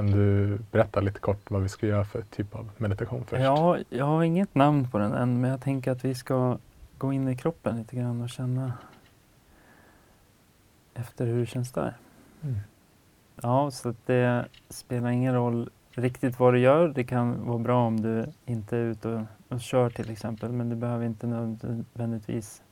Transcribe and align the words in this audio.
Kan 0.00 0.10
du 0.10 0.58
berätta 0.70 1.00
lite 1.00 1.20
kort 1.20 1.50
vad 1.50 1.62
vi 1.62 1.68
ska 1.68 1.86
göra 1.86 2.04
för 2.04 2.22
typ 2.22 2.54
av 2.54 2.70
meditation 2.76 3.24
först? 3.24 3.42
Ja, 3.42 3.78
jag 3.88 4.04
har 4.04 4.22
inget 4.22 4.54
namn 4.54 4.90
på 4.90 4.98
den 4.98 5.12
än, 5.12 5.40
men 5.40 5.50
jag 5.50 5.60
tänker 5.60 5.90
att 5.90 6.04
vi 6.04 6.14
ska 6.14 6.58
gå 6.98 7.12
in 7.12 7.28
i 7.28 7.36
kroppen 7.36 7.76
lite 7.78 7.96
grann 7.96 8.20
och 8.20 8.30
känna 8.30 8.72
efter 10.94 11.26
hur 11.26 11.40
det 11.40 11.46
känns 11.46 11.72
där. 11.72 11.96
Mm. 12.42 12.58
Ja, 13.42 13.70
så 13.70 13.88
att 13.88 14.06
det 14.06 14.46
spelar 14.68 15.10
ingen 15.10 15.34
roll 15.34 15.70
riktigt 15.90 16.38
vad 16.38 16.54
du 16.54 16.58
gör. 16.58 16.88
Det 16.88 17.04
kan 17.04 17.46
vara 17.46 17.58
bra 17.58 17.86
om 17.86 18.00
du 18.00 18.26
inte 18.46 18.76
är 18.76 18.84
ute 18.84 19.08
och, 19.08 19.22
och 19.48 19.60
kör 19.60 19.90
till 19.90 20.10
exempel, 20.10 20.52
men 20.52 20.68
du 20.68 20.76
behöver 20.76 21.06
inte 21.06 21.26
nödvändigtvis 21.26 22.62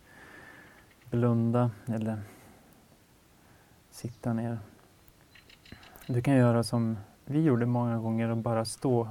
blunda 1.11 1.71
eller 1.87 2.21
sitta 3.91 4.33
ner. 4.33 4.59
Du 6.07 6.23
kan 6.23 6.35
göra 6.35 6.63
som 6.63 6.97
vi 7.31 7.43
gjorde 7.43 7.67
många 7.67 7.99
gånger 7.99 8.29
och 8.29 8.37
bara 8.37 8.65
stå 8.65 9.09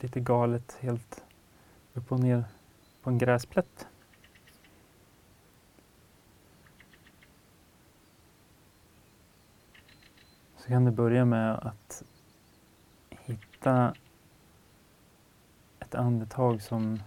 lite 0.00 0.20
galet 0.20 0.78
helt 0.80 1.24
upp 1.94 2.12
och 2.12 2.20
ner 2.20 2.44
på 3.02 3.10
en 3.10 3.18
gräsplätt. 3.18 3.86
Så 10.56 10.68
kan 10.68 10.84
du 10.84 10.90
börja 10.90 11.24
med 11.24 11.54
att 11.54 12.02
hitta 13.10 13.94
ett 15.80 15.94
andetag 15.94 16.62
som 16.62 17.02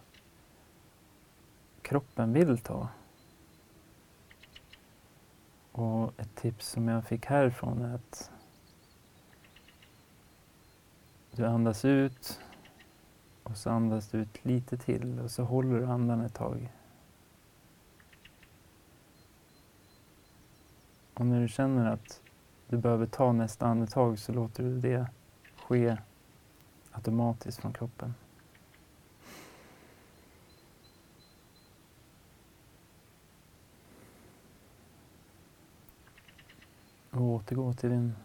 kroppen 1.81 2.34
vill 2.34 2.58
ta. 2.58 2.88
Och 5.72 6.14
ett 6.17 6.36
tips 6.36 6.67
som 6.67 6.88
jag 6.88 7.06
fick 7.06 7.26
härifrån 7.26 7.81
är 7.81 7.95
att 7.95 8.31
du 11.40 11.46
andas 11.46 11.86
ut 11.86 12.40
och 13.44 13.58
så 13.58 13.70
andas 13.70 14.08
du 14.08 14.18
ut 14.18 14.45
lite 14.45 14.78
till 14.78 15.20
och 15.20 15.32
så 15.32 15.44
håller 15.44 15.80
du 15.80 15.86
andan 15.86 16.22
ett 16.22 16.34
tag. 16.34 16.73
Och 21.14 21.26
när 21.26 21.42
du 21.42 21.48
känner 21.48 21.92
att 21.92 22.22
du 22.68 22.78
behöver 22.78 23.06
ta 23.06 23.31
nästa 23.31 23.68
andetag 23.68 24.20
så 24.20 24.34
låter 24.34 24.64
du 24.64 24.80
det 24.80 25.08
ske 25.56 25.98
automatiskt 26.92 27.62
från 27.62 27.74
kroppen. 27.74 28.14
Och 37.09 37.22
återgå 37.22 37.74
till 37.74 37.90
din 37.90 38.16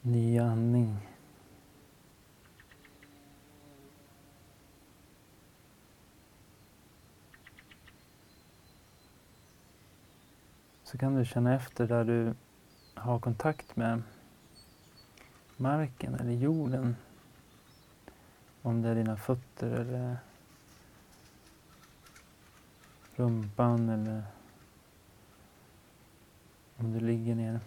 nya 0.00 0.44
andning. 0.44 1.11
Så 10.92 10.98
kan 10.98 11.14
du 11.14 11.24
känna 11.24 11.54
efter 11.54 11.86
där 11.86 12.04
du 12.04 12.34
har 12.94 13.18
kontakt 13.18 13.76
med 13.76 14.02
marken 15.56 16.14
eller 16.14 16.32
jorden. 16.32 16.96
Om 18.62 18.82
det 18.82 18.88
är 18.88 18.94
dina 18.94 19.16
fötter 19.16 19.70
eller 19.70 20.16
rumpan 23.16 23.88
eller 23.88 24.22
om 26.76 26.92
du 26.92 27.00
ligger 27.00 27.34
ner. 27.34 27.60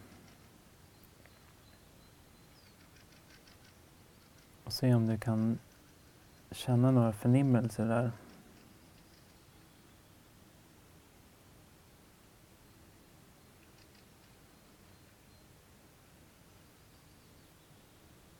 Och 4.63 4.73
se 4.73 4.93
om 4.93 5.07
du 5.07 5.17
kan 5.17 5.59
känna 6.51 6.91
några 6.91 7.13
förnimmelser 7.13 7.85
där. 7.85 8.11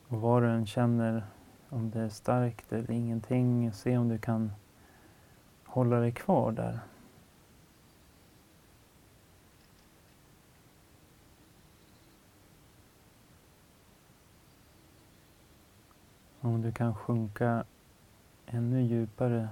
Och 0.08 0.20
vad 0.20 0.42
du 0.42 0.48
än 0.48 0.65
känner, 0.76 1.22
om 1.68 1.90
det 1.90 2.00
är 2.00 2.08
starkt 2.08 2.72
eller 2.72 2.90
ingenting, 2.90 3.72
se 3.72 3.98
om 3.98 4.08
du 4.08 4.18
kan 4.18 4.52
hålla 5.64 6.00
dig 6.00 6.12
kvar 6.12 6.52
där. 6.52 6.80
Om 16.40 16.62
du 16.62 16.72
kan 16.72 16.94
sjunka 16.94 17.64
ännu 18.46 18.82
djupare 18.82 19.48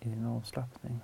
i 0.00 0.08
din 0.08 0.26
avslappning. 0.26 1.00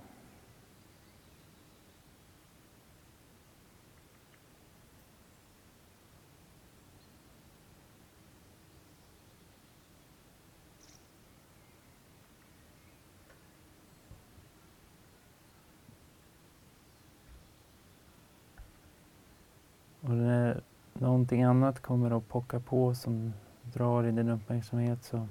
Någonting 21.25 21.43
annat 21.43 21.79
kommer 21.79 22.17
att 22.17 22.27
pocka 22.27 22.59
på 22.59 22.95
som 22.95 23.33
drar 23.63 24.03
i 24.03 24.11
din 24.11 24.29
uppmärksamhet 24.29 25.03
så 25.03 25.27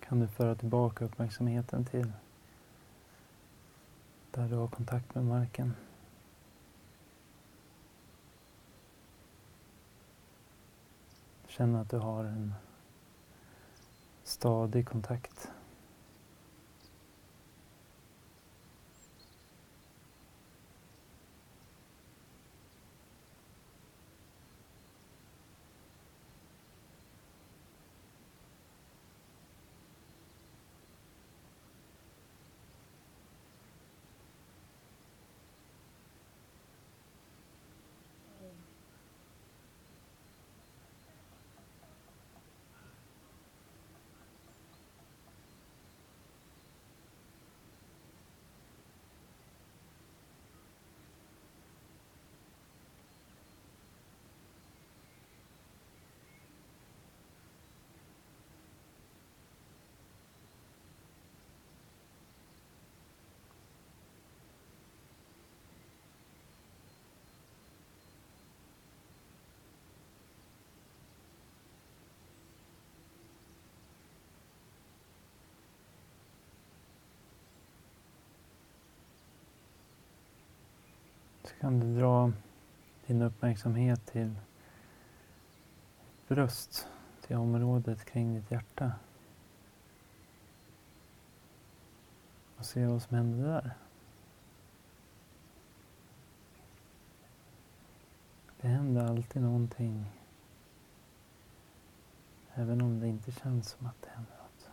kan 0.00 0.20
du 0.20 0.28
föra 0.28 0.54
tillbaka 0.54 1.04
uppmärksamheten 1.04 1.84
till 1.84 2.12
där 4.30 4.48
du 4.48 4.56
har 4.56 4.68
kontakt 4.68 5.14
med 5.14 5.24
marken. 5.24 5.74
Känn 11.48 11.74
att 11.74 11.90
du 11.90 11.98
har 11.98 12.24
en 12.24 12.54
stadig 14.24 14.88
kontakt 14.88 15.50
kan 81.62 81.80
du 81.80 82.00
dra 82.00 82.32
din 83.06 83.22
uppmärksamhet 83.22 84.06
till 84.06 84.34
bröst, 86.28 86.88
till 87.26 87.36
området 87.36 88.04
kring 88.04 88.34
ditt 88.34 88.50
hjärta. 88.50 88.92
Och 92.56 92.66
se 92.66 92.86
vad 92.86 93.02
som 93.02 93.16
händer 93.16 93.48
där. 93.48 93.74
Det 98.60 98.68
händer 98.68 99.04
alltid 99.04 99.42
någonting. 99.42 100.04
Även 102.54 102.80
om 102.80 103.00
det 103.00 103.08
inte 103.08 103.32
känns 103.32 103.68
som 103.68 103.86
att 103.86 104.02
det 104.02 104.08
händer 104.10 104.36
något. 104.38 104.70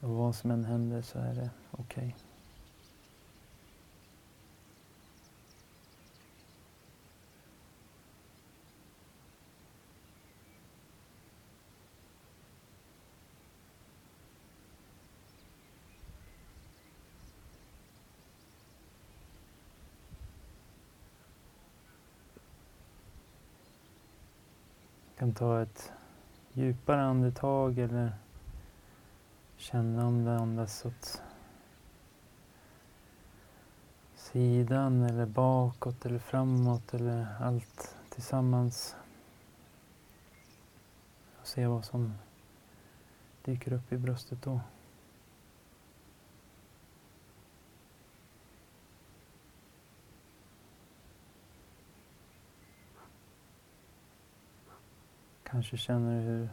Och 0.00 0.10
vad 0.10 0.34
som 0.34 0.50
än 0.50 0.64
händer 0.64 1.02
så 1.02 1.18
är 1.18 1.34
det 1.34 1.50
okej. 1.70 2.06
Okay. 2.08 2.31
Kan 25.22 25.34
ta 25.34 25.62
ett 25.62 25.92
djupare 26.52 27.02
andetag 27.02 27.78
eller 27.78 28.12
känna 29.56 30.06
om 30.06 30.24
det 30.24 30.36
andas 30.36 30.84
åt 30.84 31.22
sidan 34.14 35.02
eller 35.02 35.26
bakåt 35.26 36.06
eller 36.06 36.18
framåt 36.18 36.94
eller 36.94 37.26
allt 37.40 37.96
tillsammans. 38.08 38.96
Och 41.40 41.46
se 41.46 41.66
vad 41.66 41.84
som 41.84 42.14
dyker 43.44 43.72
upp 43.72 43.92
i 43.92 43.96
bröstet 43.96 44.42
då. 44.42 44.60
Kanske 55.52 55.76
känner 55.76 56.20
du 56.20 56.26
hur 56.26 56.48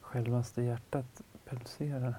självaste 0.00 0.62
hjärtat 0.62 1.22
pulserar. 1.44 2.14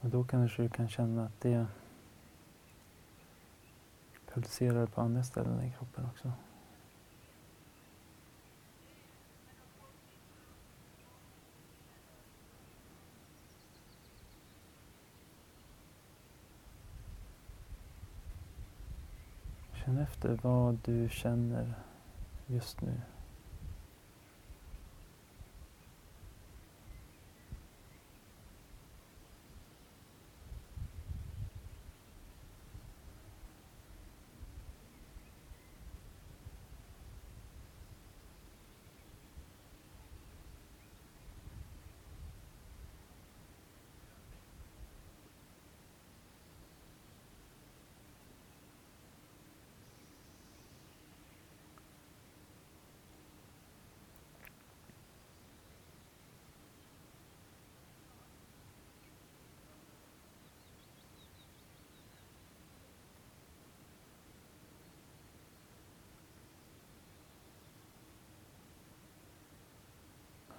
Och 0.00 0.08
då 0.08 0.24
kanske 0.24 0.62
du 0.62 0.68
kan 0.68 0.88
känna 0.88 1.24
att 1.24 1.40
det 1.40 1.66
pulserar 4.34 4.86
på 4.86 5.00
andra 5.00 5.22
ställen 5.22 5.62
i 5.62 5.72
kroppen 5.78 6.06
också. 6.06 6.32
Känn 19.86 19.98
efter 19.98 20.38
vad 20.42 20.78
du 20.84 21.08
känner 21.08 21.74
just 22.46 22.80
nu. 22.80 22.92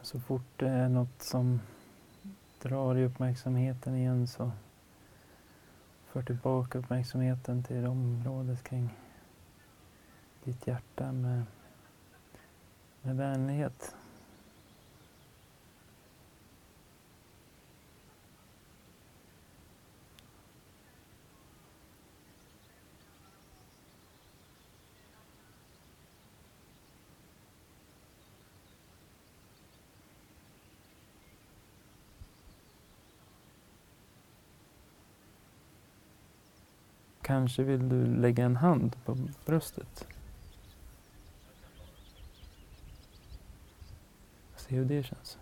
Så 0.07 0.19
fort 0.19 0.41
det 0.57 0.67
är 0.67 0.89
något 0.89 1.21
som 1.21 1.61
drar 2.61 2.95
i 2.95 3.05
uppmärksamheten 3.05 3.95
igen 3.95 4.27
så 4.27 4.51
för 6.05 6.21
tillbaka 6.21 6.79
uppmärksamheten 6.79 7.63
till 7.63 7.85
området 7.85 8.63
kring 8.63 8.89
ditt 10.43 10.67
hjärta 10.67 11.11
med, 11.11 11.43
med 13.01 13.15
vänlighet. 13.17 13.95
Kanske 37.27 37.63
vill 37.63 37.89
du 37.89 38.05
lägga 38.05 38.45
en 38.45 38.55
hand 38.55 38.95
på 39.05 39.17
bröstet. 39.45 40.07
Se 44.55 44.75
hur 44.75 44.85
det 44.85 45.03
känns. 45.03 45.37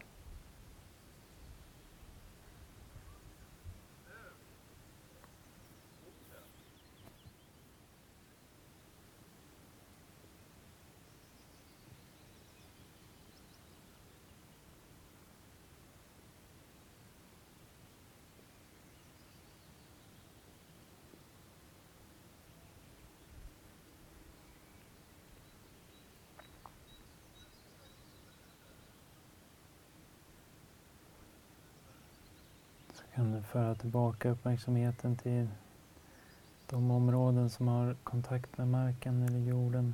Kan 33.15 33.31
du 33.31 33.41
föra 33.41 33.75
tillbaka 33.75 34.29
uppmärksamheten 34.29 35.15
till 35.15 35.47
de 36.69 36.91
områden 36.91 37.49
som 37.49 37.67
har 37.67 37.95
kontakt 38.03 38.57
med 38.57 38.67
marken 38.67 39.23
eller 39.23 39.39
jorden. 39.39 39.93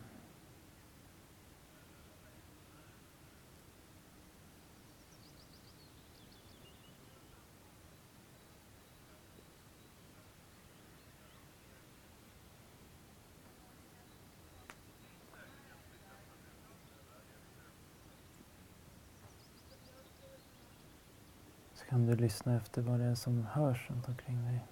Kan 21.92 22.06
du 22.06 22.16
lyssna 22.16 22.56
efter 22.56 22.82
vad 22.82 23.00
det 23.00 23.06
är 23.06 23.16
som 23.16 23.46
hörs 23.46 23.90
runt 23.90 24.08
omkring 24.08 24.44
dig. 24.46 24.66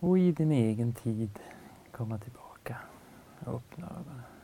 Och 0.00 0.18
i 0.18 0.32
din 0.32 0.52
egen 0.52 0.92
tid 0.92 1.38
komma 1.92 2.18
tillbaka 2.18 2.76
och 3.40 3.54
öppna 3.54 3.86
ögonen. 3.86 4.39